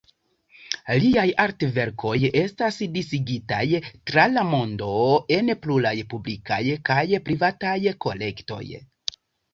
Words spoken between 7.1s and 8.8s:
privataj kolektoj.